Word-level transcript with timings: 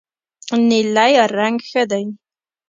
نیلی 0.67 1.11
رنګ 1.37 1.57
ښه 1.69 1.83
دی. 1.91 2.05